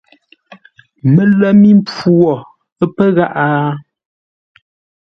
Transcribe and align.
Mələ 1.13 1.49
mi 1.61 1.69
mpfu 1.81 2.11
wo 2.23 2.35
pə́ 2.95 3.07
gháʼá? 3.15 3.45